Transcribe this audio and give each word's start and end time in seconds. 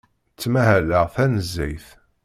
Ttmahaleɣ 0.31 1.05
tanezzayt. 1.13 1.87